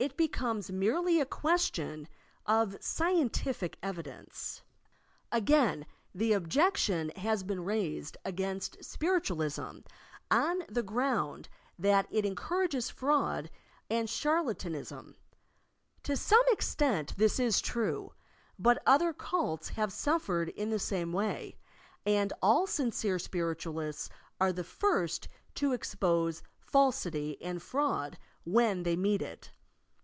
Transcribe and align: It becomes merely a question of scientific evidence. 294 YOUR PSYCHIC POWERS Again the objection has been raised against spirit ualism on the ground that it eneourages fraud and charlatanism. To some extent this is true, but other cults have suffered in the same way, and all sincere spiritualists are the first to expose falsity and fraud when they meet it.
It 0.00 0.16
becomes 0.16 0.70
merely 0.70 1.20
a 1.20 1.26
question 1.26 2.06
of 2.46 2.76
scientific 2.80 3.76
evidence. 3.82 4.62
294 5.32 5.36
YOUR 5.36 5.44
PSYCHIC 5.44 5.88
POWERS 5.88 5.88
Again 5.88 5.92
the 6.14 6.32
objection 6.34 7.08
has 7.20 7.42
been 7.42 7.64
raised 7.64 8.16
against 8.24 8.84
spirit 8.84 9.24
ualism 9.24 9.84
on 10.30 10.62
the 10.68 10.84
ground 10.84 11.48
that 11.76 12.06
it 12.12 12.24
eneourages 12.24 12.92
fraud 12.92 13.50
and 13.90 14.06
charlatanism. 14.06 15.16
To 16.04 16.16
some 16.16 16.44
extent 16.50 17.14
this 17.16 17.40
is 17.40 17.60
true, 17.60 18.12
but 18.56 18.80
other 18.86 19.12
cults 19.12 19.70
have 19.70 19.92
suffered 19.92 20.50
in 20.50 20.70
the 20.70 20.78
same 20.78 21.12
way, 21.12 21.56
and 22.06 22.32
all 22.40 22.68
sincere 22.68 23.18
spiritualists 23.18 24.10
are 24.40 24.52
the 24.52 24.62
first 24.62 25.26
to 25.56 25.72
expose 25.72 26.44
falsity 26.60 27.36
and 27.42 27.60
fraud 27.60 28.16
when 28.44 28.84
they 28.84 28.94
meet 28.94 29.22
it. 29.22 29.50